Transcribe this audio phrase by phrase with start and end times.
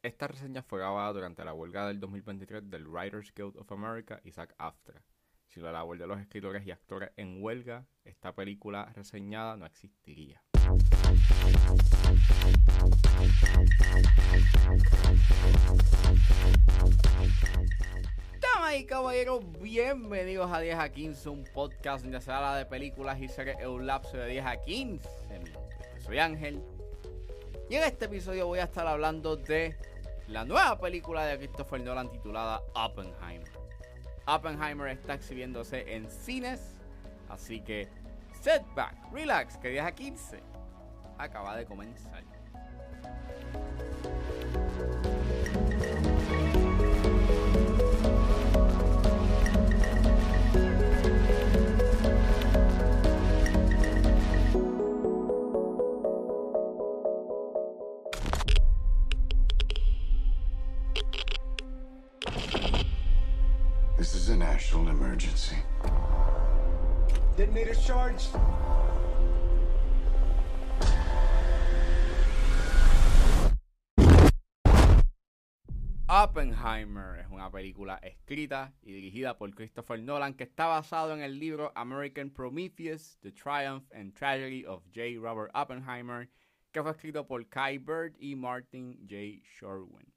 [0.00, 4.30] Esta reseña fue grabada durante la huelga del 2023 del Writers Guild of America y
[4.30, 5.02] SAG AFTRA.
[5.48, 10.40] Si la labor de los escritores y actores en huelga, esta película reseñada no existiría.
[18.40, 23.20] Damas y caballeros, bienvenidos a 10 a 15, un podcast donde se habla de películas
[23.20, 25.08] y series un lapso de 10 a 15
[25.98, 26.62] Soy Ángel
[27.70, 29.76] y en este episodio voy a estar hablando de
[30.26, 33.50] la nueva película de Christopher Nolan titulada Oppenheimer.
[34.26, 36.60] Oppenheimer está exhibiéndose en cines,
[37.28, 37.88] así que
[38.40, 40.40] setback, relax, que 10 a 15
[41.18, 42.24] acaba de comenzar.
[76.06, 81.38] Oppenheimer es una película escrita y dirigida por Christopher Nolan que está basado en el
[81.38, 85.18] libro American Prometheus, The Triumph and Tragedy of J.
[85.18, 86.28] Robert Oppenheimer,
[86.72, 89.42] que fue escrito por Kai Bird y Martin J.
[89.58, 90.12] Sherwin.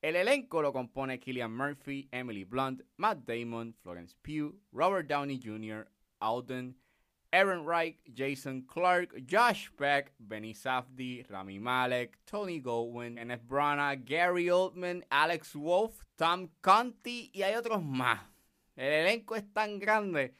[0.00, 5.86] El elenco lo compone Killian Murphy, Emily Blunt, Matt Damon, Florence Pugh, Robert Downey Jr.,
[6.20, 6.76] Alden
[7.32, 14.48] Aaron Wright, Jason Clark, Josh Beck, Benny Safdie, Rami Malek, Tony Goldwyn, Kenneth Branagh, Gary
[14.48, 18.20] Oldman, Alex Wolf, Tom Conti y hay otros más.
[18.76, 20.32] El elenco es tan grande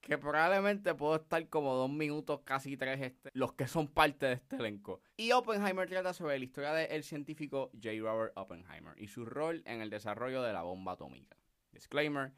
[0.00, 4.32] que probablemente puedo estar como dos minutos, casi tres, este, los que son parte de
[4.34, 5.02] este elenco.
[5.16, 7.90] Y Oppenheimer trata sobre la historia del científico J.
[8.00, 11.36] Robert Oppenheimer y su rol en el desarrollo de la bomba atómica.
[11.72, 12.32] Disclaimer,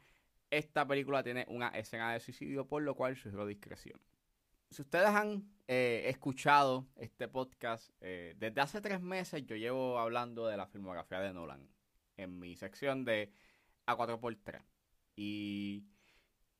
[0.57, 3.99] esta película tiene una escena de suicidio, por lo cual sugiero discreción.
[4.69, 10.47] Si ustedes han eh, escuchado este podcast, eh, desde hace tres meses yo llevo hablando
[10.47, 11.69] de la filmografía de Nolan
[12.17, 13.31] en mi sección de
[13.87, 14.63] A4x3.
[15.15, 15.85] Y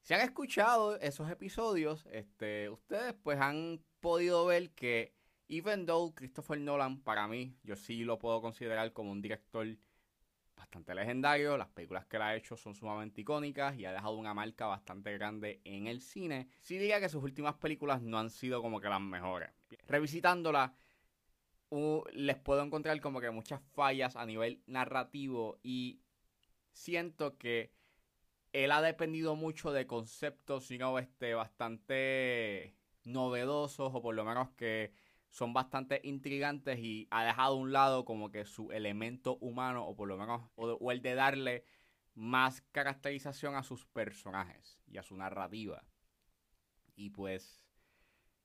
[0.02, 5.16] si han escuchado esos episodios, este, ustedes pues han podido ver que
[5.48, 9.68] even though Christopher Nolan para mí, yo sí lo puedo considerar como un director
[10.64, 11.58] bastante legendario.
[11.58, 15.12] Las películas que él ha hecho son sumamente icónicas y ha dejado una marca bastante
[15.14, 16.48] grande en el cine.
[16.62, 19.50] Sí diría que sus últimas películas no han sido como que las mejores.
[19.88, 20.72] Revisitándolas,
[22.14, 26.00] les puedo encontrar como que muchas fallas a nivel narrativo y
[26.72, 27.74] siento que
[28.54, 34.94] él ha dependido mucho de conceptos, sino este, bastante novedosos o por lo menos que
[35.34, 39.96] son bastante intrigantes y ha dejado a un lado como que su elemento humano o
[39.96, 41.66] por lo menos o, el de darle
[42.14, 45.84] más caracterización a sus personajes y a su narrativa.
[46.96, 47.66] Y pues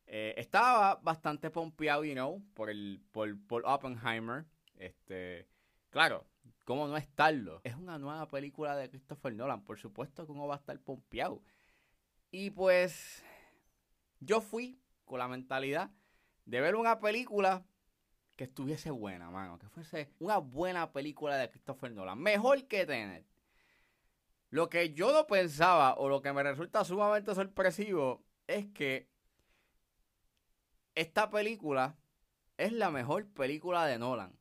[0.07, 4.47] eh, estaba bastante pompeado, you know, por el por, por Oppenheimer.
[4.75, 5.47] Este,
[5.91, 6.27] claro,
[6.65, 7.61] ¿cómo no estarlo?
[7.65, 11.43] Es una nueva película de Christopher Nolan, por supuesto que uno va a estar pompeado.
[12.31, 13.23] Y pues
[14.21, 15.91] yo fui con la mentalidad
[16.49, 17.63] de ver una película
[18.35, 19.59] que estuviese buena, mano.
[19.59, 22.19] Que fuese una buena película de Christopher Nolan.
[22.19, 23.27] Mejor que Tenet.
[24.49, 29.11] Lo que yo no pensaba, o lo que me resulta sumamente sorpresivo, es que
[30.95, 31.99] esta película
[32.57, 34.35] es la mejor película de Nolan.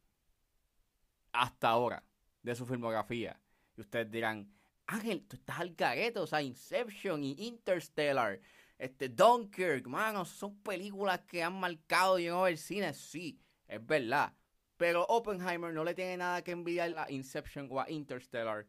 [1.34, 2.04] Hasta ahora,
[2.42, 3.42] de su filmografía.
[3.76, 4.50] Y ustedes dirán,
[4.86, 8.40] Ángel, tú estás al careto, o sea, Inception y Interstellar
[8.78, 14.34] este, Dunkirk, mano, son películas que han marcado yo el cine, sí, es verdad.
[14.78, 18.68] Pero Oppenheimer no le tiene nada que envidiar a Inception o a Interstellar.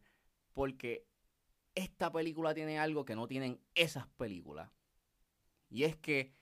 [0.55, 1.07] Porque
[1.75, 4.71] esta película tiene algo que no tienen esas películas.
[5.69, 6.35] Y es que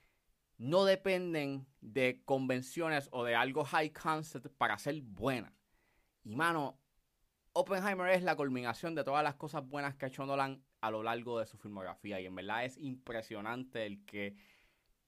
[0.57, 5.53] no dependen de convenciones o de algo high concept para ser buena.
[6.23, 6.79] Y mano,
[7.59, 11.01] Oppenheimer es la culminación de todas las cosas buenas que ha hecho Nolan a lo
[11.01, 12.21] largo de su filmografía.
[12.21, 14.35] Y en verdad es impresionante el que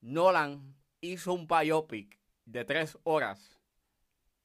[0.02, 3.60] Nolan hizo un biopic de tres horas.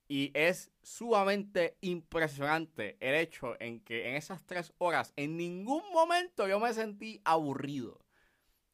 [0.06, 6.46] Y es sumamente impresionante el hecho en que en esas tres horas en ningún momento
[6.46, 8.04] yo me sentí aburrido.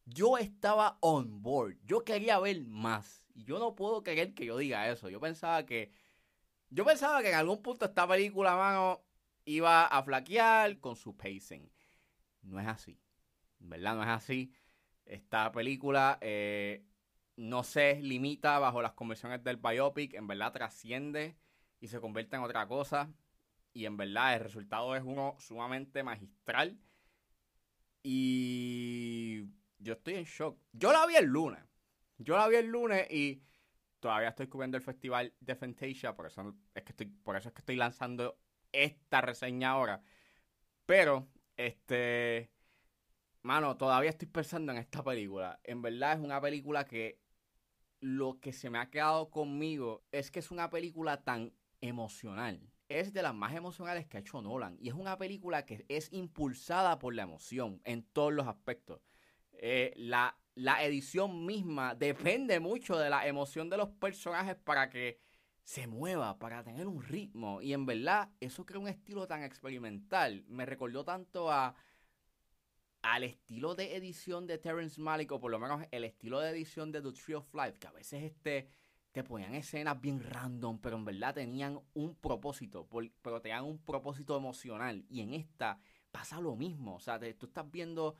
[0.06, 1.77] Yo estaba on board.
[1.85, 3.29] Yo quería ver más.
[3.32, 5.09] Y yo no puedo creer que yo diga eso.
[5.09, 5.93] Yo pensaba que.
[6.69, 9.05] Yo pensaba que en algún punto esta película, mano,
[9.45, 11.71] iba a flaquear con su pacing
[12.43, 12.99] no es así.
[13.59, 13.97] ¿Verdad?
[13.97, 14.53] No es así.
[15.05, 16.85] Esta película eh,
[17.37, 21.37] no se limita bajo las convenciones del biopic, en verdad trasciende
[21.81, 23.13] y se convierte en otra cosa.
[23.73, 26.79] Y en verdad el resultado es uno sumamente magistral.
[28.03, 29.45] Y
[29.79, 30.59] yo estoy en shock.
[30.73, 31.63] Yo la vi el lunes.
[32.19, 33.43] Yo la vi el lunes y
[34.01, 36.35] todavía estoy cubriendo el festival de Fantasia, por es
[36.83, 38.39] que estoy, por eso es que estoy lanzando
[38.72, 40.02] esta reseña ahora.
[40.87, 42.50] Pero, este,
[43.43, 45.61] mano, todavía estoy pensando en esta película.
[45.64, 47.20] En verdad es una película que
[48.00, 52.61] lo que se me ha quedado conmigo es que es una película tan emocional.
[52.88, 54.76] Es de las más emocionales que ha hecho Nolan.
[54.81, 59.00] Y es una película que es impulsada por la emoción en todos los aspectos.
[59.52, 65.20] Eh, la, la edición misma depende mucho de la emoción de los personajes para que
[65.70, 67.62] se mueva, para tener un ritmo.
[67.62, 70.44] Y en verdad, eso crea un estilo tan experimental.
[70.49, 71.76] Me recordó tanto a
[73.02, 76.90] al estilo de edición de Terrence Malick, o por lo menos el estilo de edición
[76.90, 78.69] de The Tree of Life, que a veces este,
[79.12, 82.88] te ponían escenas bien random, pero en verdad tenían un propósito,
[83.22, 85.06] pero tenían un propósito emocional.
[85.08, 85.78] Y en esta
[86.11, 86.96] pasa lo mismo.
[86.96, 88.17] O sea, tú estás viendo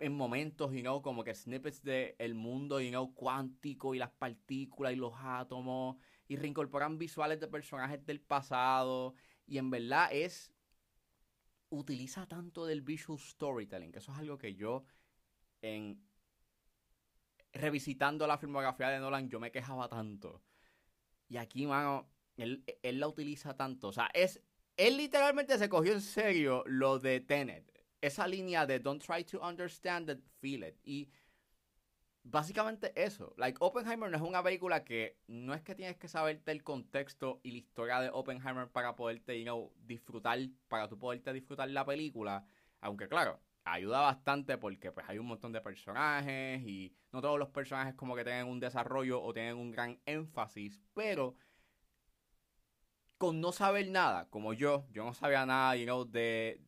[0.00, 4.10] en momentos, you know, como que snippets del el mundo, you know, cuántico y las
[4.10, 9.14] partículas y los átomos y reincorporan visuales de personajes del pasado
[9.46, 10.52] y en verdad es
[11.68, 14.84] utiliza tanto del visual storytelling, que eso es algo que yo
[15.62, 16.02] en
[17.52, 20.42] revisitando la filmografía de Nolan yo me quejaba tanto.
[21.28, 24.42] Y aquí, mano, él, él la utiliza tanto, o sea, es
[24.76, 29.40] él literalmente se cogió en serio lo de Tenet esa línea de don't try to
[29.40, 30.76] understand it, feel it.
[30.84, 31.10] Y
[32.22, 33.34] básicamente eso.
[33.36, 37.40] Like, Oppenheimer no es una película que no es que tienes que saberte el contexto
[37.42, 40.38] y la historia de Oppenheimer para poderte, you know, disfrutar,
[40.68, 42.44] para tú poderte disfrutar la película.
[42.80, 47.48] Aunque claro, ayuda bastante porque pues hay un montón de personajes y no todos los
[47.50, 51.36] personajes como que tienen un desarrollo o tienen un gran énfasis, pero
[53.18, 56.62] con no saber nada, como yo, yo no sabía nada, you know, de,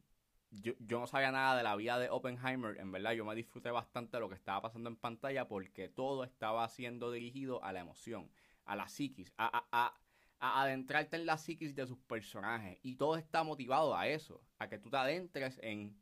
[0.52, 2.78] yo, no sabía nada de la vida de Oppenheimer.
[2.78, 6.24] En verdad, yo me disfruté bastante de lo que estaba pasando en pantalla porque todo
[6.24, 8.30] estaba siendo dirigido a la emoción,
[8.64, 9.94] a la psiquis, a, a,
[10.38, 12.78] adentrarte en la psiquis de sus personajes.
[12.82, 15.96] Y todo está motivado a eso, a que tú te adentres en,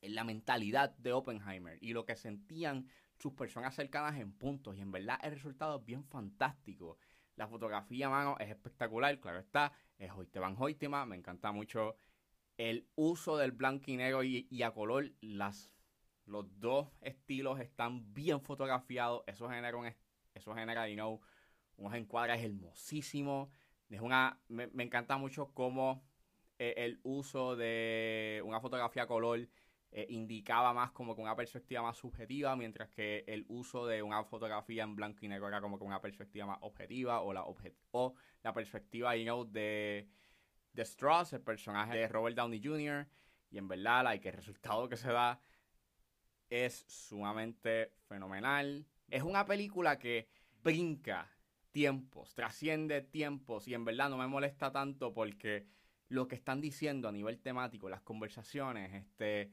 [0.00, 2.88] en la mentalidad de Oppenheimer y lo que sentían
[3.18, 4.76] sus personas cercanas en puntos.
[4.76, 6.98] Y en verdad, el resultado es bien fantástico.
[7.34, 9.72] La fotografía, mano, es espectacular, claro está.
[9.98, 11.96] Es Van Hoytema, me encanta mucho
[12.58, 15.70] el uso del blanco y negro y, a color, las,
[16.24, 19.22] los dos estilos están bien fotografiados.
[19.26, 21.20] Eso genera, un, you know,
[21.76, 23.50] unos encuadres hermosísimos.
[23.90, 26.02] Es una, me, encanta mucho cómo
[26.58, 29.48] eh, el uso de una fotografía a color
[29.92, 34.24] eh, indicaba más como que una perspectiva más subjetiva, mientras que el uso de una
[34.24, 38.14] fotografía en blanco y negro era como que una perspectiva más objetiva o la, o
[38.42, 40.08] la perspectiva you know, de
[40.76, 43.08] de Strauss, el personaje de Robert Downey Jr.
[43.50, 45.40] Y en verdad, like, el resultado que se da
[46.48, 48.86] es sumamente fenomenal.
[49.08, 50.28] Es una película que
[50.62, 51.30] brinca
[51.72, 55.66] tiempos, trasciende tiempos y en verdad no me molesta tanto porque
[56.08, 59.52] lo que están diciendo a nivel temático, las conversaciones, este,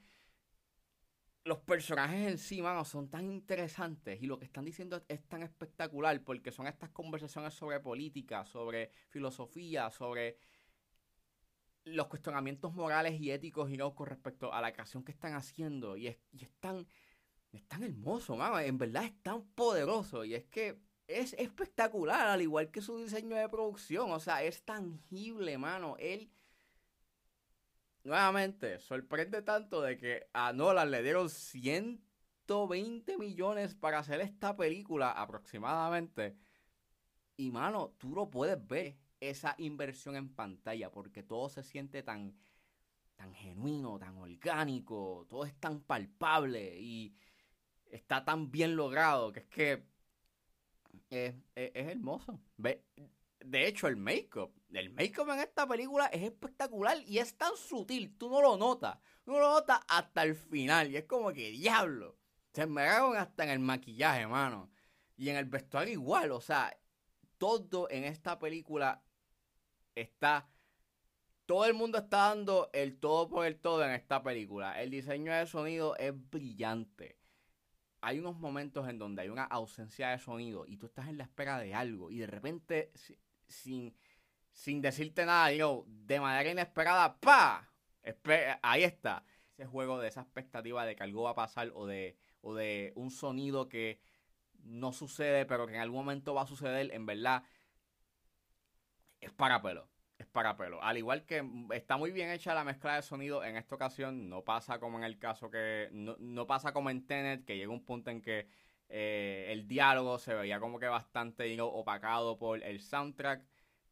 [1.44, 6.24] los personajes encima no son tan interesantes y lo que están diciendo es, tan espectacular
[6.24, 10.38] porque son estas conversaciones sobre política, sobre filosofía, sobre
[11.86, 15.98] los cuestionamientos morales y éticos y no con respecto a la creación que están haciendo.
[15.98, 16.88] Y es, y es tan,
[17.52, 18.60] es tan hermoso, mano.
[18.60, 20.24] En verdad es tan poderoso.
[20.26, 24.12] Y es que es espectacular, al igual que su diseño de producción.
[24.12, 25.96] O sea, es tangible, mano.
[26.00, 26.32] Él.
[28.04, 35.12] Nuevamente, sorprende tanto de que a Nolan le dieron 120 millones para hacer esta película
[35.12, 36.36] aproximadamente.
[37.38, 38.98] Y mano, tú lo puedes ver
[39.30, 42.36] esa inversión en pantalla, porque todo se siente tan,
[43.16, 47.16] tan genuino, tan orgánico, todo es tan palpable y
[47.86, 49.84] está tan bien logrado que es que
[51.10, 52.40] es, hermoso.
[52.58, 58.18] De hecho, el make-up, el make-up en esta película es espectacular y es tan sutil,
[58.18, 62.18] tú no lo notas, no lo notas hasta el final y es como que diablo.
[62.54, 64.72] Se me hasta en el maquillaje, mano.
[65.18, 66.76] Y en el vestuario igual, o sea,
[67.38, 69.04] todo en esta película
[69.96, 70.50] está.
[71.46, 74.82] Todo el mundo está dando el todo por el todo en esta película.
[74.82, 77.18] El diseño de sonido es brillante.
[78.02, 81.24] Hay unos momentos en donde hay una ausencia de sonido y tú estás en la
[81.24, 82.92] espera de algo y de repente,
[83.48, 83.96] sin,
[84.52, 87.70] sin decirte nada, digo, de manera inesperada, ¡pa!
[88.62, 89.26] ahí está.
[89.54, 92.92] Ese juego de esa expectativa de que algo va a pasar o de, o de
[92.96, 94.02] un sonido que
[94.64, 97.44] no sucede, pero que en algún momento va a suceder, en verdad,
[99.24, 99.90] es para pelo.
[100.18, 100.82] es para pelo.
[100.82, 104.44] Al igual que está muy bien hecha la mezcla de sonido, en esta ocasión no
[104.44, 105.90] pasa como en el caso que.
[105.92, 108.48] No, pasa como en Tenet, que llega un punto en que
[108.90, 113.46] eh, el diálogo se veía como que bastante opacado por el soundtrack.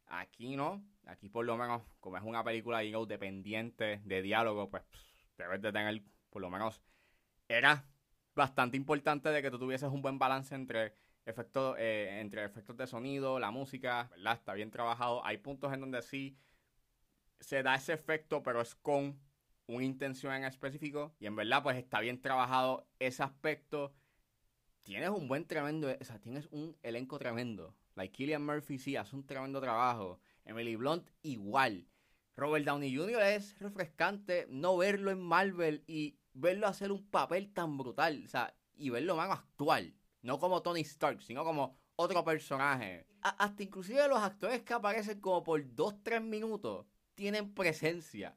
[0.06, 0.84] Aquí no.
[1.06, 4.84] Aquí por lo menos, como es una película dependiente de diálogo, pues
[5.36, 6.80] debes de tener, por lo menos,
[7.48, 7.84] era
[8.34, 12.86] bastante importante de que tú tuvieses un buen balance entre efectos, eh, entre efectos de
[12.86, 14.34] sonido, la música, ¿verdad?
[14.34, 15.24] Está bien trabajado.
[15.24, 16.36] Hay puntos en donde sí
[17.40, 19.18] se da ese efecto, pero es con
[19.66, 21.14] una intención en específico.
[21.18, 23.92] Y en verdad, pues está bien trabajado ese aspecto.
[24.82, 27.74] Tienes un buen tremendo, o sea, tienes un elenco tremendo.
[27.94, 30.20] Like Killian Murphy sí hace un tremendo trabajo.
[30.44, 31.86] Emily Blunt igual.
[32.34, 33.22] Robert Downey Jr.
[33.22, 38.22] es refrescante no verlo en Marvel y verlo hacer un papel tan brutal.
[38.24, 39.94] O sea, y verlo más actual.
[40.22, 43.06] No como Tony Stark, sino como otro personaje.
[43.20, 48.36] hasta inclusive los actores que aparecen como por 2-3 minutos tienen presencia.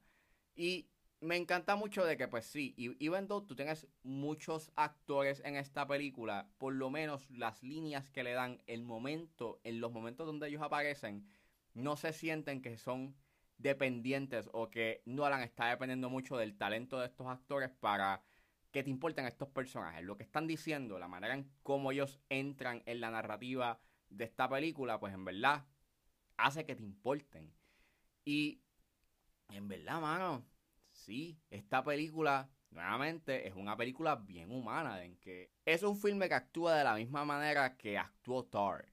[0.55, 0.89] Y
[1.21, 5.87] me encanta mucho de que, pues sí, even though tú tienes muchos actores en esta
[5.87, 10.47] película, por lo menos las líneas que le dan el momento, en los momentos donde
[10.47, 11.27] ellos aparecen,
[11.73, 13.15] no se sienten que son
[13.57, 18.21] dependientes o que Nolan está dependiendo mucho del talento de estos actores para
[18.75, 20.03] que te importen estos personajes.
[20.03, 23.79] Lo que están diciendo, la manera en cómo ellos entran en la narrativa
[24.09, 25.65] de esta película, pues en verdad
[26.35, 27.53] hace que te importen.
[28.25, 28.59] Y
[29.47, 30.45] en verdad, mano,
[30.91, 36.35] sí, esta película nuevamente es una película bien humana, en que es un filme que
[36.35, 38.91] actúa de la misma manera que actuó Thor.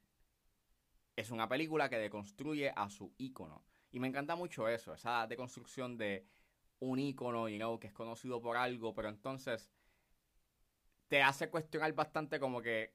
[1.17, 3.65] Es una película que deconstruye a su ícono.
[3.91, 6.25] Y me encanta mucho eso, esa deconstrucción de
[6.83, 9.71] un ícono, you know, que es conocido por algo, pero entonces
[11.07, 12.95] te hace cuestionar bastante como que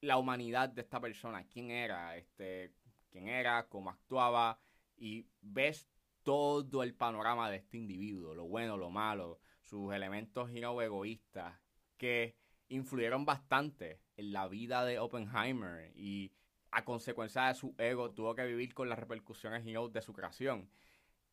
[0.00, 2.72] la humanidad de esta persona, quién era, este,
[3.10, 4.58] quién era, cómo actuaba,
[4.96, 5.86] y ves
[6.22, 11.54] todo el panorama de este individuo, lo bueno, lo malo, sus elementos you know, egoístas,
[11.98, 12.34] que
[12.68, 16.32] influyeron bastante en la vida de Oppenheimer y
[16.70, 20.70] a consecuencia de su ego, tuvo que vivir con las repercusiones de su creación.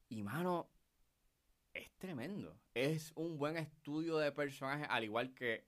[0.09, 0.69] Y mano,
[1.75, 2.57] es tremendo.
[2.73, 5.67] Es un buen estudio de personajes, al igual que,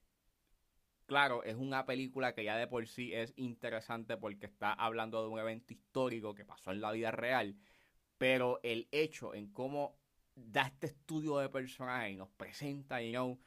[1.05, 5.27] claro, es una película que ya de por sí es interesante porque está hablando de
[5.27, 7.55] un evento histórico que pasó en la vida real.
[8.17, 9.99] Pero el hecho en cómo
[10.33, 13.39] da este estudio de personajes y nos presenta, you know,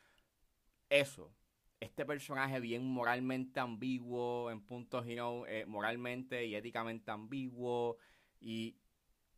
[0.90, 1.34] eso,
[1.80, 7.96] este personaje bien moralmente ambiguo, en puntos, you know, eh, moralmente y éticamente ambiguo,
[8.38, 8.76] y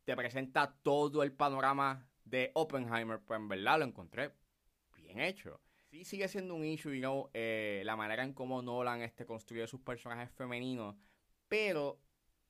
[0.04, 4.32] te presenta todo el panorama de Oppenheimer, pues en verdad lo encontré
[4.96, 5.60] bien hecho.
[5.90, 9.80] Sí sigue siendo un issue, know, eh, la manera en cómo Nolan este, construye sus
[9.80, 10.96] personajes femeninos,
[11.48, 12.00] pero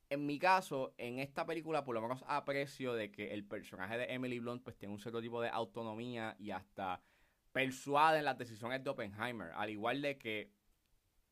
[0.08, 4.12] en mi caso, en esta película por lo menos aprecio de que el personaje de
[4.12, 7.02] Emily Blunt pues tiene un cierto tipo de autonomía y hasta
[7.50, 9.52] persuade en las decisiones de Oppenheimer.
[9.54, 10.52] Al igual de que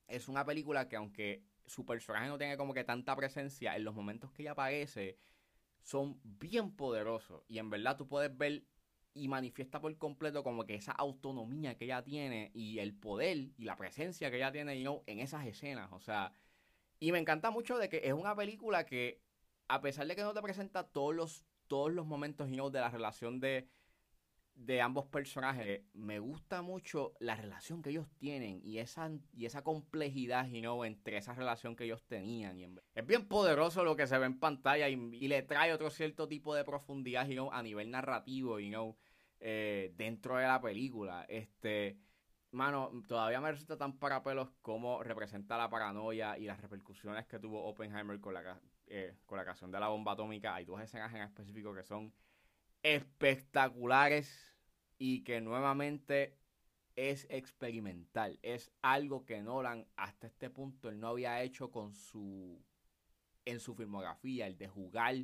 [0.09, 3.95] es una película que aunque su personaje no tiene como que tanta presencia, en los
[3.95, 5.19] momentos que ella aparece
[5.83, 7.43] son bien poderosos.
[7.49, 8.65] Y en verdad tú puedes ver
[9.13, 13.65] y manifiesta por completo como que esa autonomía que ella tiene y el poder y
[13.65, 15.91] la presencia que ella tiene en esas escenas.
[15.93, 16.33] O sea,
[17.01, 19.21] y me encanta mucho de que es una película que,
[19.69, 22.91] a pesar de que no te presenta todos los, todos los momentos you de la
[22.91, 23.69] relación de
[24.61, 29.63] de ambos personajes, me gusta mucho la relación que ellos tienen y esa, y esa
[29.63, 32.59] complejidad, you know, entre esa relación que ellos tenían.
[32.59, 36.29] Y es bien poderoso lo que se ve en pantalla y, le trae otro cierto
[36.29, 38.59] tipo de profundidad, you know, a nivel narrativo,
[39.41, 41.25] eh, dentro de la película.
[41.27, 41.99] Este,
[42.51, 47.39] mano, todavía me resulta tan para pelos como representa la paranoia y las repercusiones que
[47.39, 50.55] tuvo Oppenheimer con la, eh, con la creación de la bomba atómica.
[50.55, 52.13] Hay dos escenas en específico que son
[52.83, 54.50] espectaculares
[55.01, 56.37] y que nuevamente
[56.95, 58.39] es experimental.
[58.43, 62.63] Es algo que Nolan hasta este punto él no había hecho con su
[63.47, 65.17] en su filmografía, el de jugar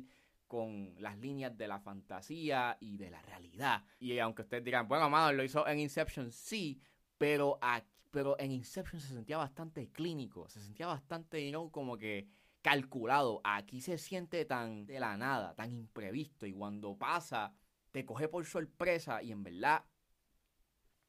[0.47, 3.85] con las líneas de la fantasía y de la realidad.
[3.99, 6.81] Y aunque ustedes digan, bueno, mano, lo hizo en Inception, sí,
[7.19, 12.27] pero aquí, pero en Inception se sentía bastante clínico, se sentía bastante, you como que
[12.63, 13.41] calculado.
[13.43, 16.47] Aquí se siente tan de la nada, tan imprevisto.
[16.47, 17.53] Y cuando pasa,
[17.91, 19.21] te coge por sorpresa.
[19.23, 19.83] Y en verdad,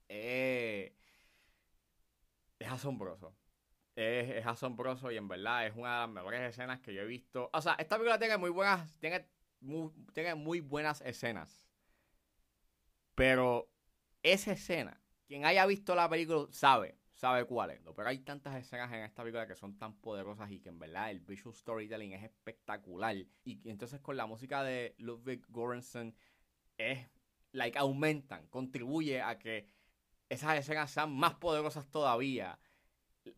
[0.09, 0.95] eh,
[2.59, 3.35] es asombroso.
[3.95, 7.51] Es, asombroso y en verdad es una de las mejores escenas que yo he visto.
[7.53, 9.27] O sea, esta película tiene muy buenas, tiene
[10.13, 11.67] tiene muy buenas escenas.
[13.15, 13.69] Pero
[14.23, 17.81] esa escena, quien haya visto la película sabe, sabe cuál es.
[17.97, 21.11] Pero hay tantas escenas en esta película que son tan poderosas y que en verdad
[21.11, 23.17] el visual storytelling es espectacular.
[23.45, 26.15] Y entonces con la música de Ludwig Göransson
[26.79, 27.07] es,
[27.53, 29.67] like, aumentan, contribuye a que
[30.29, 32.59] esas escenas sean más poderosas todavía.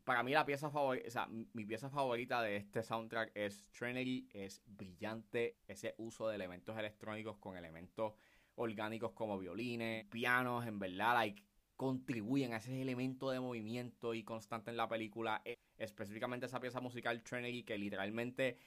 [0.05, 4.29] Para mí la pieza favorita, o sea, mi pieza favorita de este soundtrack es Trinity,
[4.33, 8.15] es brillante ese uso de elementos electrónicos con elementos
[8.55, 11.43] orgánicos como violines, pianos, en verdad, like,
[11.77, 15.41] contribuyen a ese elemento de movimiento y constante en la película.
[15.45, 18.59] E, específicamente esa pieza musical Trinity que literalmente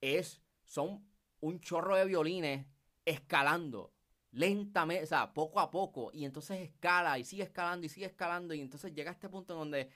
[0.00, 1.06] es, son
[1.40, 2.66] un chorro de violines
[3.04, 3.92] escalando
[4.32, 8.54] lentamente, o sea, poco a poco, y entonces escala y sigue escalando y sigue escalando,
[8.54, 9.90] y entonces llega a este punto en donde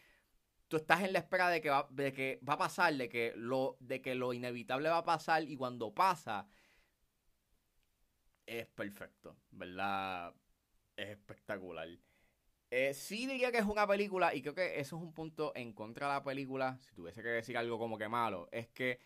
[0.69, 3.33] tú estás en la espera de que va, de que va a pasar, de que,
[3.37, 6.47] lo, de que lo inevitable va a pasar, y cuando pasa,
[8.47, 10.35] es perfecto, ¿verdad?
[10.97, 11.89] Es espectacular.
[12.71, 15.73] Eh, sí diría que es una película, y creo que eso es un punto en
[15.73, 19.01] contra de la película, si tuviese que decir algo como que malo, es que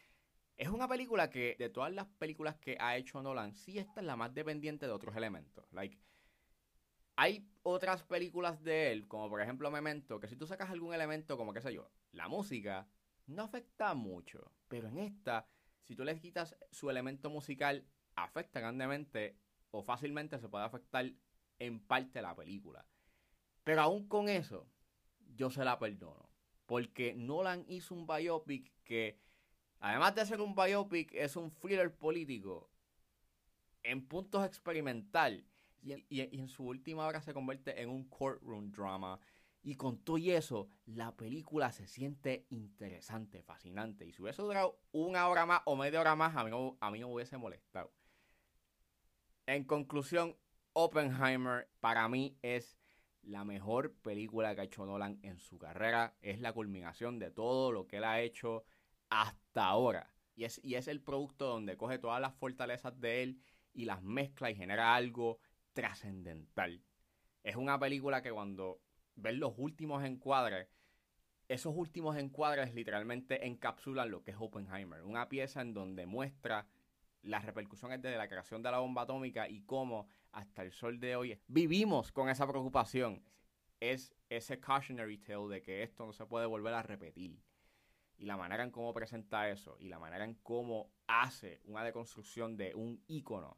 [0.61, 4.07] es una película que, de todas las películas que ha hecho Nolan, sí esta es
[4.07, 5.65] la más dependiente de otros elementos.
[5.73, 5.99] Like,
[7.17, 11.39] hay otras películas de él, como por ejemplo Memento, que si tú sacas algún elemento,
[11.39, 12.87] como qué sé yo, la música,
[13.27, 14.53] no afecta mucho.
[14.69, 15.49] Pero en esta,
[15.83, 19.39] si tú le quitas su elemento musical, afecta grandemente
[19.71, 21.11] o fácilmente se puede afectar
[21.59, 22.85] en parte la película.
[23.65, 24.69] Pero aún con eso,
[25.35, 26.29] yo se la perdono.
[26.67, 29.19] Porque Nolan hizo un biopic que
[29.81, 32.71] Además de ser un biopic, es un thriller político
[33.83, 35.45] en puntos experimental.
[35.83, 39.19] Y, en su última hora se convierte en un courtroom drama.
[39.63, 44.07] Y con todo y eso, la película se siente interesante, fascinante.
[44.07, 46.45] Y si hubiese durado una hora más o media hora más, a
[46.91, 47.93] mí me hubiese molestado.
[49.47, 50.37] En conclusión,
[50.75, 52.79] Oppenheimer para mí es
[53.23, 56.15] la mejor película que ha hecho Nolan en su carrera.
[56.21, 58.65] Es la culminación de todo lo que él ha hecho
[59.11, 60.15] hasta ahora.
[60.35, 63.43] Y es, y es el producto donde coge todas las fortalezas de él
[63.75, 65.39] y las mezcla y genera algo
[65.73, 66.83] trascendental.
[67.43, 68.81] Es una película que cuando
[69.17, 70.69] ves los últimos encuadres,
[71.49, 75.03] esos últimos encuadres literalmente encapsulan lo que es Oppenheimer.
[75.03, 76.67] Una pieza en donde muestra
[77.23, 81.17] las repercusiones de la creación de la bomba atómica y cómo hasta el sol de
[81.17, 83.23] hoy vivimos con esa preocupación.
[83.81, 87.43] Es ese cautionary tale de que esto no se puede volver a repetir
[88.21, 92.57] y la manera en cómo presenta eso y la manera en cómo hace una deconstrucción
[92.57, 93.57] de un ícono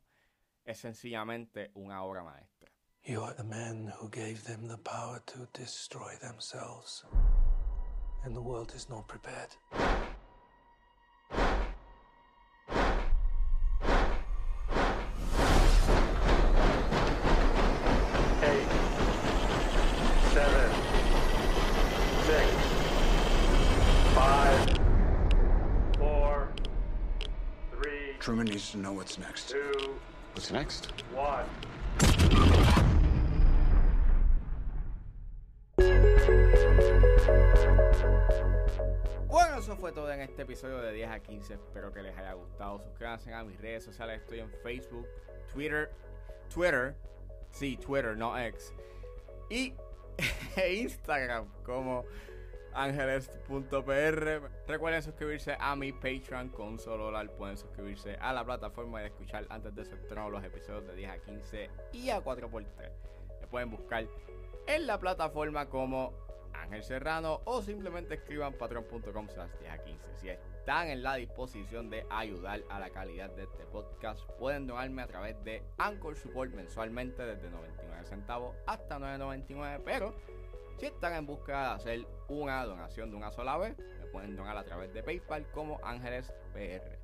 [0.64, 2.70] es sencillamente una obra maestra.
[3.04, 7.04] You are the man who gave them the power to destroy themselves.
[8.22, 9.50] And the world is not prepared.
[28.22, 29.50] Truman needs to know what's next.
[29.50, 29.96] Two.
[30.34, 30.92] What's next?
[31.12, 31.44] One.
[39.26, 41.54] Bueno, eso fue todo en este episodio de 10 a 15.
[41.54, 42.78] Espero que les haya gustado.
[42.78, 44.20] Suscríbanse a mis redes sociales.
[44.20, 45.08] Estoy en Facebook,
[45.52, 45.90] Twitter,
[46.48, 46.94] Twitter,
[47.50, 48.72] sí, Twitter, no X,
[49.50, 49.74] y
[50.72, 52.04] Instagram como
[52.74, 54.50] ángeles.pr.
[54.66, 57.30] Recuerden suscribirse a mi Patreon con solo dólar.
[57.30, 59.98] Pueden suscribirse a la plataforma y escuchar antes de ser
[60.30, 62.90] los episodios de 10 a 15 y a 4x3.
[63.40, 64.06] Me pueden buscar
[64.66, 66.12] en la plataforma como
[66.54, 69.38] Ángel Serrano o simplemente escriban patreon.com 10
[69.70, 70.16] a 15.
[70.16, 75.02] Si están en la disposición de ayudar a la calidad de este podcast, pueden donarme
[75.02, 80.14] a través de Anchor Support mensualmente desde 99 centavos hasta 9.99, pero
[80.78, 84.56] si están en busca de hacer una donación de una sola vez, me pueden donar
[84.56, 86.98] a través de PayPal como Ángeles PR.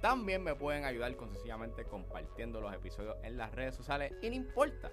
[0.00, 4.36] También me pueden ayudar con sencillamente compartiendo los episodios en las redes sociales y no
[4.36, 4.90] importa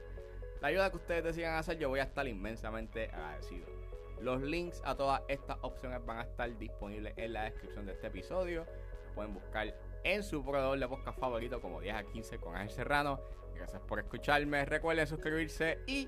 [0.62, 3.66] la ayuda que ustedes decidan hacer, yo voy a estar inmensamente agradecido.
[4.22, 8.08] Los links a todas estas opciones van a estar disponibles en la descripción de este
[8.08, 8.68] episodio.
[9.16, 13.20] pueden buscar en su proveedor de podcast favorito como 10 a 15 con Ángel Serrano.
[13.56, 14.64] Gracias por escucharme.
[14.66, 16.08] Recuerden suscribirse y